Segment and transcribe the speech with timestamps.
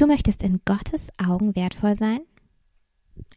[0.00, 2.20] Du möchtest in Gottes Augen wertvoll sein?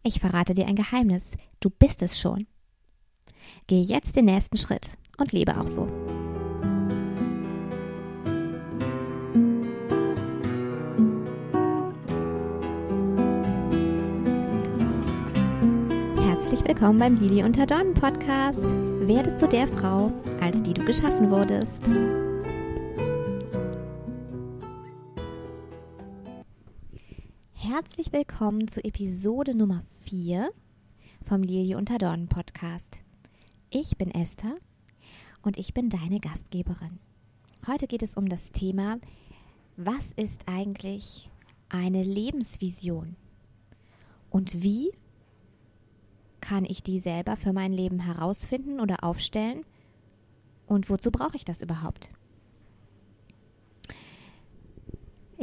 [0.02, 1.32] Ich verrate dir ein Geheimnis.
[1.60, 2.48] Du bist es schon.
[3.68, 5.88] Geh jetzt den nächsten Schritt und lebe auch so.
[16.24, 18.62] Herzlich willkommen beim Lili unter Dornen Podcast.
[18.62, 21.82] Werde zu der Frau, als die du geschaffen wurdest.
[27.66, 30.52] Herzlich willkommen zu Episode Nummer 4
[31.26, 32.98] vom Lilie unter Dornen Podcast.
[33.70, 34.58] Ich bin Esther
[35.44, 37.00] und ich bin deine Gastgeberin.
[37.66, 39.00] Heute geht es um das Thema,
[39.78, 41.30] was ist eigentlich
[41.70, 43.16] eine Lebensvision
[44.30, 44.92] und wie
[46.42, 49.64] kann ich die selber für mein Leben herausfinden oder aufstellen
[50.68, 52.10] und wozu brauche ich das überhaupt?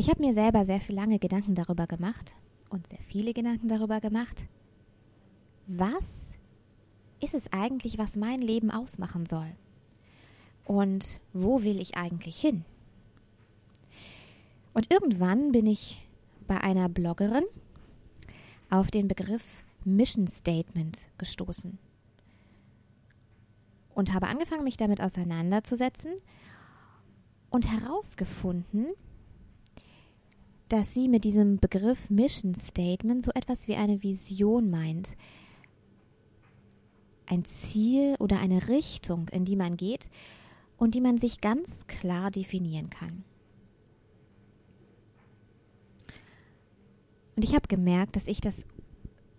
[0.00, 2.34] Ich habe mir selber sehr viel lange Gedanken darüber gemacht
[2.70, 4.34] und sehr viele Gedanken darüber gemacht,
[5.66, 6.32] was
[7.20, 9.52] ist es eigentlich, was mein Leben ausmachen soll?
[10.64, 12.64] Und wo will ich eigentlich hin?
[14.72, 16.08] Und irgendwann bin ich
[16.48, 17.44] bei einer Bloggerin
[18.70, 21.78] auf den Begriff Mission Statement gestoßen
[23.94, 26.14] und habe angefangen, mich damit auseinanderzusetzen
[27.50, 28.86] und herausgefunden,
[30.70, 35.16] dass sie mit diesem Begriff Mission Statement so etwas wie eine Vision meint.
[37.26, 40.08] Ein Ziel oder eine Richtung, in die man geht
[40.78, 43.24] und die man sich ganz klar definieren kann.
[47.34, 48.64] Und ich habe gemerkt, dass ich das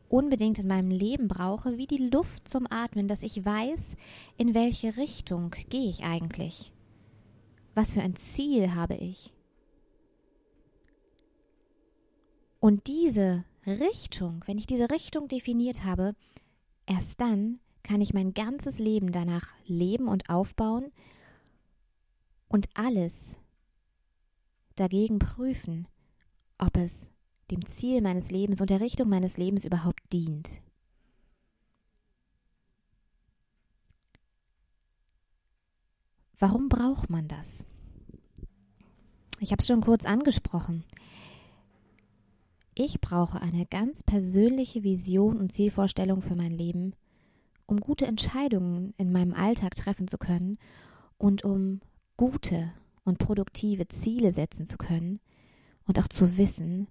[0.10, 3.96] unbedingt in meinem Leben brauche, wie die Luft zum Atmen, dass ich weiß,
[4.38, 6.74] in welche Richtung gehe ich eigentlich.
[7.74, 9.32] Was für ein Ziel habe ich?
[12.62, 16.14] Und diese Richtung, wenn ich diese Richtung definiert habe,
[16.86, 20.86] erst dann kann ich mein ganzes Leben danach leben und aufbauen
[22.48, 23.36] und alles
[24.76, 25.88] dagegen prüfen,
[26.60, 27.10] ob es
[27.50, 30.52] dem Ziel meines Lebens und der Richtung meines Lebens überhaupt dient.
[36.38, 37.66] Warum braucht man das?
[39.40, 40.84] Ich habe es schon kurz angesprochen.
[42.74, 46.94] Ich brauche eine ganz persönliche Vision und Zielvorstellung für mein Leben,
[47.66, 50.58] um gute Entscheidungen in meinem Alltag treffen zu können
[51.18, 51.82] und um
[52.16, 52.72] gute
[53.04, 55.20] und produktive Ziele setzen zu können
[55.86, 56.88] und auch zu wissen,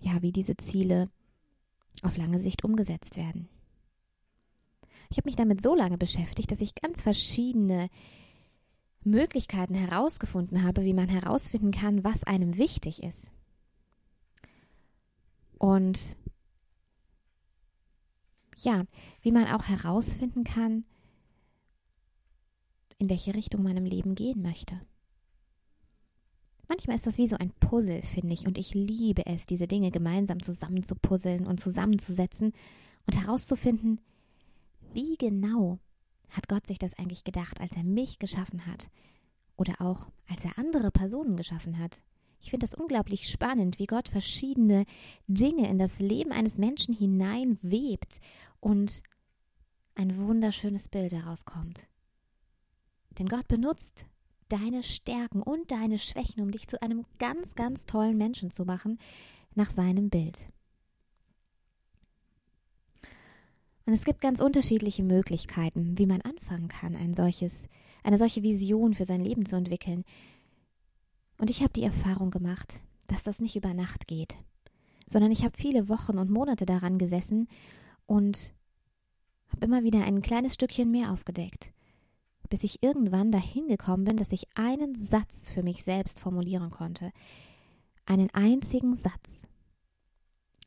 [0.00, 1.08] ja, wie diese Ziele
[2.02, 3.48] auf lange Sicht umgesetzt werden.
[5.10, 7.88] Ich habe mich damit so lange beschäftigt, dass ich ganz verschiedene
[9.04, 13.31] Möglichkeiten herausgefunden habe, wie man herausfinden kann, was einem wichtig ist.
[15.62, 16.16] Und
[18.56, 18.82] ja,
[19.20, 20.84] wie man auch herausfinden kann,
[22.98, 24.80] in welche Richtung man im Leben gehen möchte.
[26.66, 29.92] Manchmal ist das wie so ein Puzzle, finde ich, und ich liebe es, diese Dinge
[29.92, 32.52] gemeinsam zusammenzupuzzeln und zusammenzusetzen
[33.06, 34.00] und herauszufinden,
[34.92, 35.78] wie genau
[36.30, 38.90] hat Gott sich das eigentlich gedacht, als er mich geschaffen hat
[39.56, 42.02] oder auch als er andere Personen geschaffen hat.
[42.42, 44.84] Ich finde das unglaublich spannend, wie Gott verschiedene
[45.28, 48.20] Dinge in das Leben eines Menschen hineinwebt
[48.60, 49.02] und
[49.94, 51.86] ein wunderschönes Bild daraus kommt.
[53.18, 54.06] Denn Gott benutzt
[54.48, 58.98] deine Stärken und deine Schwächen, um dich zu einem ganz, ganz tollen Menschen zu machen,
[59.54, 60.38] nach seinem Bild.
[63.86, 67.68] Und es gibt ganz unterschiedliche Möglichkeiten, wie man anfangen kann, ein solches,
[68.02, 70.04] eine solche Vision für sein Leben zu entwickeln.
[71.42, 74.36] Und ich habe die Erfahrung gemacht, dass das nicht über Nacht geht,
[75.08, 77.48] sondern ich habe viele Wochen und Monate daran gesessen
[78.06, 78.52] und
[79.48, 81.72] habe immer wieder ein kleines Stückchen mehr aufgedeckt,
[82.48, 87.10] bis ich irgendwann dahin gekommen bin, dass ich einen Satz für mich selbst formulieren konnte.
[88.06, 89.48] Einen einzigen Satz.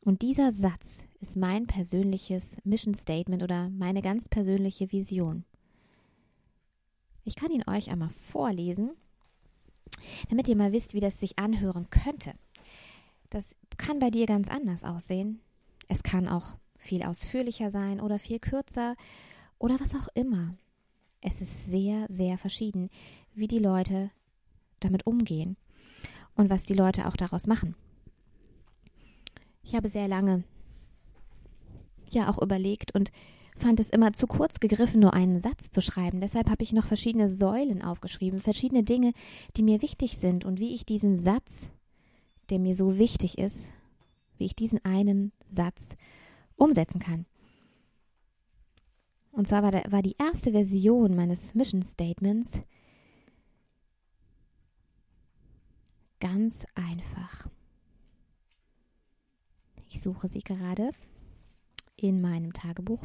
[0.04, 5.46] Und dieser Satz ist mein persönliches Mission Statement oder meine ganz persönliche Vision.
[7.24, 8.90] Ich kann ihn euch einmal vorlesen
[10.28, 12.34] damit ihr mal wisst, wie das sich anhören könnte.
[13.30, 15.40] Das kann bei dir ganz anders aussehen.
[15.88, 18.96] Es kann auch viel ausführlicher sein oder viel kürzer
[19.58, 20.54] oder was auch immer.
[21.20, 22.90] Es ist sehr, sehr verschieden,
[23.34, 24.10] wie die Leute
[24.80, 25.56] damit umgehen
[26.34, 27.74] und was die Leute auch daraus machen.
[29.62, 30.44] Ich habe sehr lange
[32.10, 33.10] ja auch überlegt und
[33.58, 36.20] fand es immer zu kurz gegriffen, nur einen Satz zu schreiben.
[36.20, 39.12] Deshalb habe ich noch verschiedene Säulen aufgeschrieben, verschiedene Dinge,
[39.56, 41.52] die mir wichtig sind und wie ich diesen Satz
[42.50, 43.72] der mir so wichtig ist,
[44.38, 45.82] wie ich diesen einen Satz
[46.56, 47.26] umsetzen kann.
[49.32, 52.60] Und zwar war, der, war die erste Version meines Mission Statements
[56.20, 57.48] ganz einfach.
[59.88, 60.90] Ich suche sie gerade
[61.96, 63.02] in meinem Tagebuch.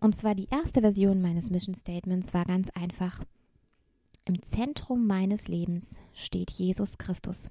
[0.00, 3.24] Und zwar die erste Version meines Mission Statements war ganz einfach.
[4.24, 7.50] Im Zentrum meines Lebens steht Jesus Christus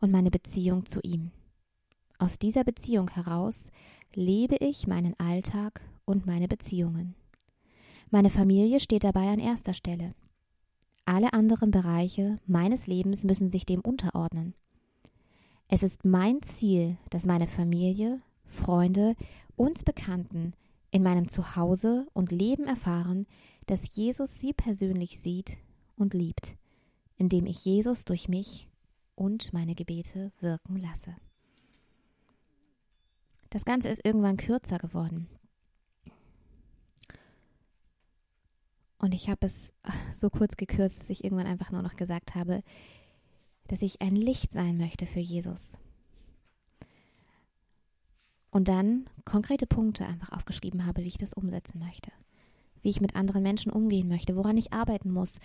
[0.00, 1.30] und meine Beziehung zu ihm.
[2.18, 3.70] Aus dieser Beziehung heraus
[4.14, 7.14] lebe ich meinen Alltag und meine Beziehungen.
[8.10, 10.14] Meine Familie steht dabei an erster Stelle.
[11.06, 14.54] Alle anderen Bereiche meines Lebens müssen sich dem unterordnen.
[15.68, 18.20] Es ist mein Ziel, dass meine Familie,
[18.50, 19.14] Freunde
[19.56, 20.52] und Bekannten
[20.90, 23.26] in meinem Zuhause und Leben erfahren,
[23.66, 25.56] dass Jesus sie persönlich sieht
[25.96, 26.56] und liebt,
[27.16, 28.68] indem ich Jesus durch mich
[29.14, 31.14] und meine Gebete wirken lasse.
[33.50, 35.28] Das Ganze ist irgendwann kürzer geworden.
[38.98, 39.72] Und ich habe es
[40.16, 42.62] so kurz gekürzt, dass ich irgendwann einfach nur noch gesagt habe,
[43.68, 45.78] dass ich ein Licht sein möchte für Jesus.
[48.50, 52.10] Und dann konkrete Punkte einfach aufgeschrieben habe, wie ich das umsetzen möchte.
[52.82, 55.38] Wie ich mit anderen Menschen umgehen möchte, woran ich arbeiten muss,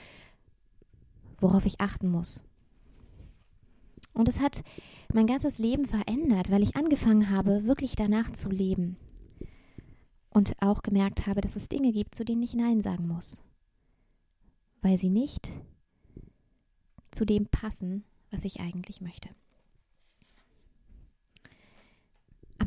[1.39, 2.43] worauf ich achten muss.
[4.13, 4.63] Und es hat
[5.13, 8.97] mein ganzes Leben verändert, weil ich angefangen habe, wirklich danach zu leben.
[10.29, 13.43] Und auch gemerkt habe, dass es Dinge gibt, zu denen ich Nein sagen muss.
[14.81, 15.53] Weil sie nicht
[17.11, 19.29] zu dem passen, was ich eigentlich möchte.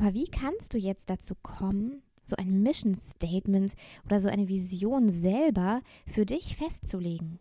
[0.01, 3.75] Aber wie kannst du jetzt dazu kommen, so ein Mission Statement
[4.05, 7.39] oder so eine Vision selber für dich festzulegen?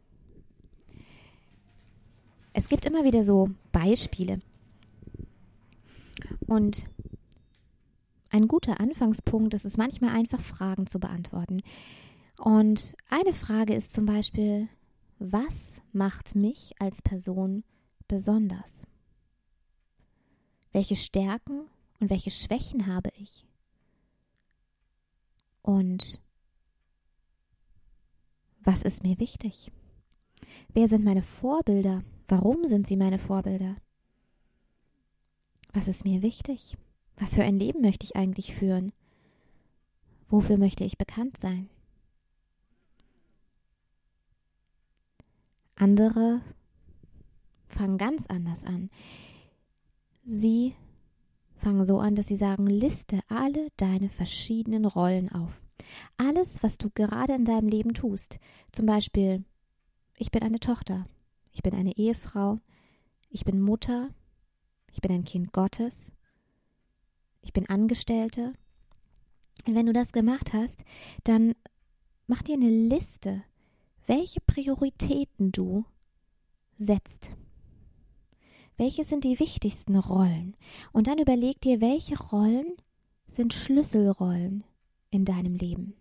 [2.54, 4.39] Es gibt immer wieder so Beispiele.
[6.48, 6.86] Und
[8.30, 11.62] ein guter Anfangspunkt ist es manchmal einfach, Fragen zu beantworten.
[12.39, 14.68] Und eine Frage ist zum Beispiel,
[15.19, 17.63] was macht mich als Person
[18.07, 18.88] besonders?
[20.71, 21.68] Welche Stärken
[21.99, 23.45] und welche Schwächen habe ich?
[25.61, 26.19] Und
[28.61, 29.71] was ist mir wichtig?
[30.73, 32.03] Wer sind meine Vorbilder?
[32.27, 33.75] Warum sind sie meine Vorbilder?
[35.73, 36.77] Was ist mir wichtig?
[37.17, 38.91] Was für ein Leben möchte ich eigentlich führen?
[40.29, 41.69] Wofür möchte ich bekannt sein?
[45.75, 46.41] Andere
[47.67, 48.89] fangen ganz anders an.
[50.25, 50.75] Sie
[51.57, 55.62] fangen so an, dass sie sagen, liste alle deine verschiedenen Rollen auf.
[56.18, 58.39] Alles, was du gerade in deinem Leben tust.
[58.71, 59.44] Zum Beispiel,
[60.18, 61.06] ich bin eine Tochter,
[61.51, 62.59] ich bin eine Ehefrau,
[63.30, 64.09] ich bin Mutter,
[64.92, 66.13] ich bin ein Kind Gottes,
[67.42, 68.54] ich bin Angestellte.
[69.65, 70.83] Und wenn du das gemacht hast,
[71.24, 71.54] dann
[72.27, 73.44] mach dir eine Liste,
[74.06, 75.86] welche Prioritäten du
[76.77, 77.31] setzt.
[78.77, 80.56] Welche sind die wichtigsten Rollen?
[80.94, 82.77] Und dann überleg dir, welche Rollen
[83.27, 84.63] sind Schlüsselrollen
[85.09, 85.95] in deinem Leben.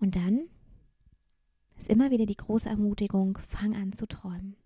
[0.00, 0.48] Und dann
[1.76, 4.56] ist immer wieder die große Ermutigung, fang an zu träumen.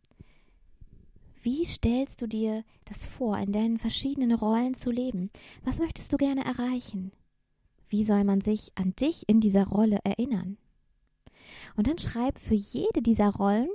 [1.42, 5.30] Wie stellst du dir das vor, in deinen verschiedenen Rollen zu leben?
[5.64, 7.10] Was möchtest du gerne erreichen?
[7.88, 10.56] Wie soll man sich an dich in dieser Rolle erinnern?
[11.76, 13.68] Und dann schreib für jede dieser Rollen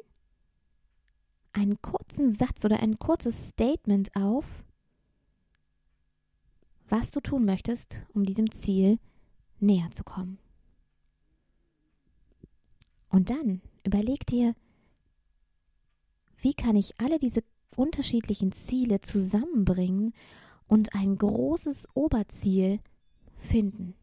[1.58, 4.46] einen kurzen Satz oder ein kurzes Statement auf,
[6.88, 9.00] was du tun möchtest, um diesem Ziel
[9.60, 10.38] näher zu kommen.
[13.10, 14.56] Und dann überleg dir,
[16.38, 17.44] wie kann ich alle diese
[17.76, 20.14] unterschiedlichen Ziele zusammenbringen
[20.68, 22.80] und ein großes Oberziel
[23.38, 23.96] finden.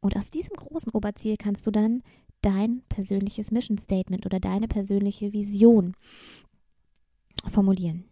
[0.00, 2.02] Und aus diesem großen Oberziel kannst du dann
[2.42, 5.94] dein persönliches Mission Statement oder deine persönliche Vision
[7.48, 8.04] formulieren.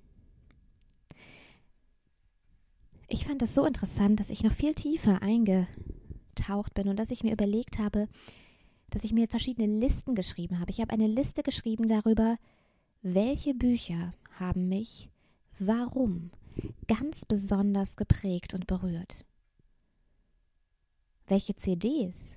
[3.08, 7.24] Ich fand das so interessant, dass ich noch viel tiefer eingetaucht bin und dass ich
[7.24, 8.08] mir überlegt habe,
[8.88, 10.70] dass ich mir verschiedene Listen geschrieben habe.
[10.70, 12.36] Ich habe eine Liste geschrieben darüber,
[13.02, 15.10] welche Bücher haben mich
[15.60, 16.30] warum
[16.88, 19.24] ganz besonders geprägt und berührt.
[21.26, 22.34] Welche CDs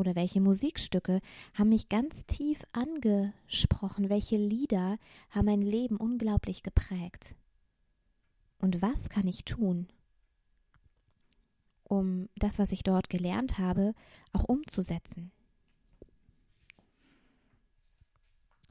[0.00, 1.20] oder welche Musikstücke
[1.54, 4.08] haben mich ganz tief angesprochen?
[4.08, 4.98] Welche Lieder
[5.30, 7.36] haben mein Leben unglaublich geprägt?
[8.58, 9.86] Und was kann ich tun,
[11.84, 13.94] um das, was ich dort gelernt habe,
[14.32, 15.30] auch umzusetzen?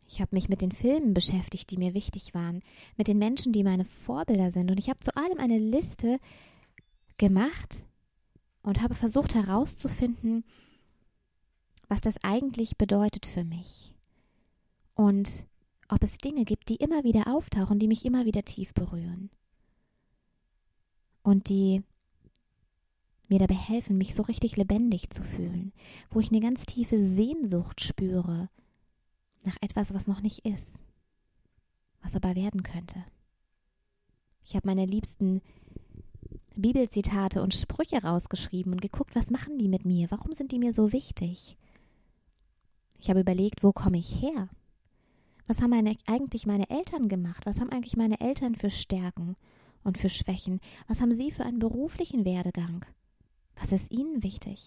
[0.07, 2.63] Ich habe mich mit den Filmen beschäftigt, die mir wichtig waren,
[2.97, 4.71] mit den Menschen, die meine Vorbilder sind.
[4.71, 6.19] Und ich habe zu allem eine Liste
[7.17, 7.83] gemacht
[8.63, 10.43] und habe versucht herauszufinden,
[11.89, 13.93] was das eigentlich bedeutet für mich.
[14.93, 15.45] Und
[15.89, 19.29] ob es Dinge gibt, die immer wieder auftauchen, die mich immer wieder tief berühren.
[21.23, 21.83] Und die
[23.27, 25.73] mir dabei helfen, mich so richtig lebendig zu fühlen,
[26.09, 28.49] wo ich eine ganz tiefe Sehnsucht spüre
[29.43, 30.81] nach etwas, was noch nicht ist,
[32.01, 33.03] was aber werden könnte.
[34.43, 35.41] Ich habe meine liebsten
[36.55, 40.09] Bibelzitate und Sprüche rausgeschrieben und geguckt, was machen die mit mir?
[40.11, 41.57] Warum sind die mir so wichtig?
[42.99, 44.49] Ich habe überlegt, wo komme ich her?
[45.47, 47.45] Was haben meine, eigentlich meine Eltern gemacht?
[47.45, 49.35] Was haben eigentlich meine Eltern für Stärken
[49.83, 50.59] und für Schwächen?
[50.87, 52.85] Was haben sie für einen beruflichen Werdegang?
[53.55, 54.65] Was ist ihnen wichtig?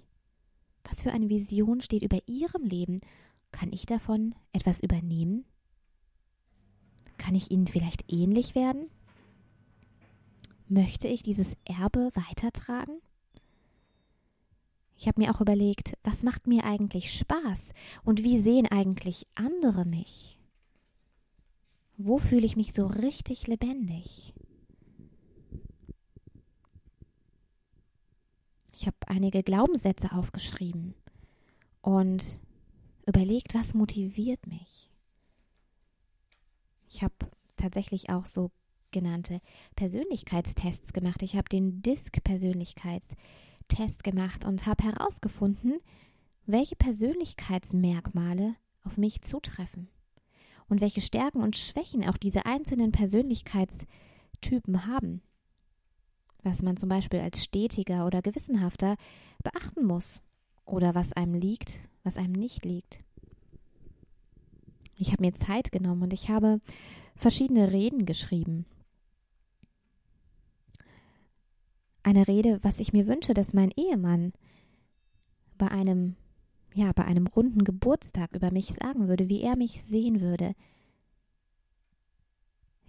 [0.85, 3.01] Was für eine Vision steht über ihrem Leben?
[3.53, 5.45] Kann ich davon etwas übernehmen?
[7.19, 8.91] Kann ich ihnen vielleicht ähnlich werden?
[10.69, 13.01] Möchte ich dieses Erbe weitertragen?
[14.97, 17.73] Ich habe mir auch überlegt, was macht mir eigentlich Spaß
[18.05, 20.39] und wie sehen eigentlich andere mich?
[21.97, 24.35] Wo fühle ich mich so richtig lebendig?
[28.75, 30.95] Ich habe einige Glaubenssätze aufgeschrieben
[31.83, 32.41] und
[33.07, 34.91] überlegt, was motiviert mich.
[36.89, 37.15] Ich habe
[37.57, 38.51] tatsächlich auch so
[38.91, 39.41] genannte
[39.77, 41.23] Persönlichkeitstests gemacht.
[41.23, 43.17] Ich habe den DISC-Persönlichkeitstest
[44.03, 45.79] gemacht und habe herausgefunden,
[46.47, 49.89] welche Persönlichkeitsmerkmale auf mich zutreffen
[50.69, 55.23] und welche Stärken und Schwächen auch diese einzelnen Persönlichkeitstypen haben.
[56.43, 58.97] Was man zum Beispiel als stetiger oder gewissenhafter
[59.45, 60.23] beachten muss
[60.65, 62.99] oder was einem liegt, was einem nicht liegt.
[64.97, 66.61] Ich habe mir Zeit genommen und ich habe
[67.17, 68.67] verschiedene Reden geschrieben.
[72.03, 74.33] Eine Rede, was ich mir wünsche, dass mein Ehemann
[75.57, 76.17] bei einem
[76.75, 80.55] ja, bei einem runden Geburtstag über mich sagen würde, wie er mich sehen würde.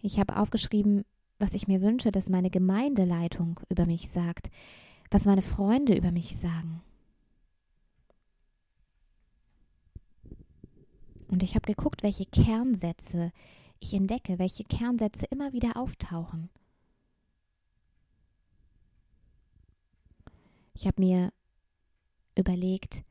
[0.01, 1.05] Ich habe aufgeschrieben,
[1.39, 4.49] was ich mir wünsche, dass meine Gemeindeleitung über mich sagt,
[5.11, 6.81] was meine Freunde über mich sagen.
[11.27, 13.31] Und ich habe geguckt, welche Kernsätze
[13.79, 16.49] ich entdecke, welche Kernsätze immer wieder auftauchen.
[20.73, 21.31] Ich habe mir
[22.35, 23.03] überlegt,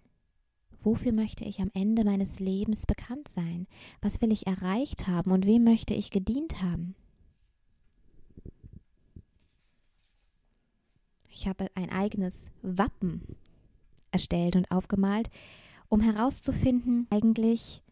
[0.82, 3.66] wofür möchte ich am Ende meines Lebens bekannt sein?
[4.00, 6.94] Was will ich erreicht haben und wem möchte ich gedient haben?
[11.28, 13.22] Ich habe ein eigenes Wappen
[14.10, 15.30] erstellt und aufgemalt,
[15.88, 17.82] um herauszufinden, eigentlich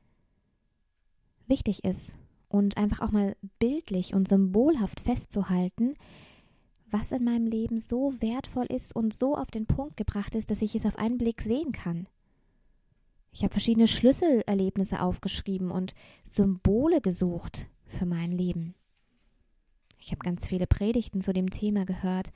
[1.46, 2.14] wichtig ist
[2.48, 5.94] und einfach auch mal bildlich und symbolhaft festzuhalten,
[6.90, 10.62] was in meinem Leben so wertvoll ist und so auf den Punkt gebracht ist, dass
[10.62, 12.08] ich es auf einen Blick sehen kann.
[13.32, 15.94] Ich habe verschiedene Schlüsselerlebnisse aufgeschrieben und
[16.28, 18.74] Symbole gesucht für mein Leben.
[19.98, 22.32] Ich habe ganz viele Predigten zu dem Thema gehört.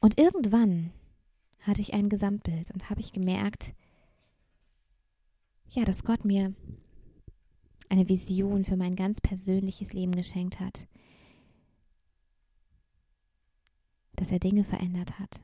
[0.00, 0.92] Und irgendwann
[1.60, 3.74] hatte ich ein Gesamtbild und habe ich gemerkt,
[5.70, 6.54] ja, dass Gott mir
[7.88, 10.86] eine Vision für mein ganz persönliches Leben geschenkt hat.
[14.16, 15.42] Dass er Dinge verändert hat.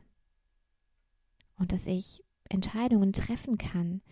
[1.59, 4.03] Und dass ich Entscheidungen treffen kann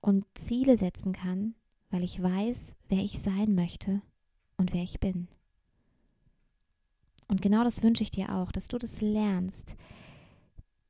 [0.00, 1.54] und Ziele setzen kann,
[1.90, 4.02] weil ich weiß, wer ich sein möchte
[4.56, 5.28] und wer ich bin.
[7.28, 9.76] Und genau das wünsche ich dir auch, dass du das lernst,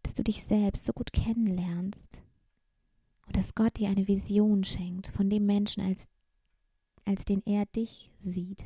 [0.03, 2.23] dass du dich selbst so gut kennenlernst
[3.27, 6.07] und dass Gott dir eine Vision schenkt von dem Menschen, als,
[7.05, 8.65] als den er dich sieht,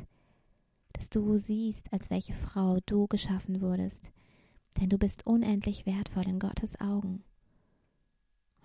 [0.92, 4.12] dass du siehst, als welche Frau du geschaffen wurdest,
[4.76, 7.24] denn du bist unendlich wertvoll in Gottes Augen.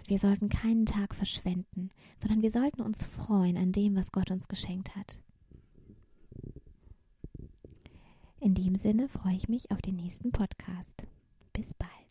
[0.05, 1.89] Wir sollten keinen Tag verschwenden,
[2.21, 5.17] sondern wir sollten uns freuen an dem, was Gott uns geschenkt hat.
[8.39, 11.07] In dem Sinne freue ich mich auf den nächsten Podcast.
[11.53, 12.02] Bis bald.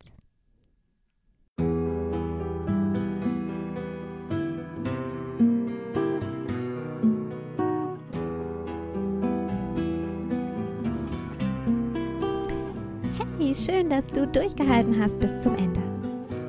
[13.54, 15.82] Schön, dass du durchgehalten hast bis zum Ende.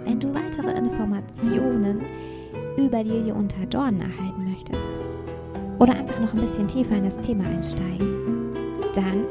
[0.05, 2.01] Wenn du weitere Informationen
[2.77, 4.79] über Lilie unter Dornen erhalten möchtest
[5.79, 8.53] oder einfach noch ein bisschen tiefer in das Thema einsteigen,
[8.95, 9.25] dann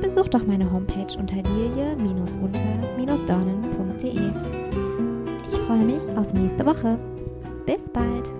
[0.00, 4.32] besuch doch meine Homepage unter lilie-unter-dornen.de.
[5.50, 6.98] Ich freue mich auf nächste Woche.
[7.66, 8.39] Bis bald!